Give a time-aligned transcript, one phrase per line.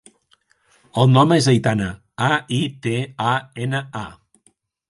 [1.03, 1.89] El nom és Aitana:
[2.31, 2.97] a, i, te,
[3.33, 4.07] a, ena, a.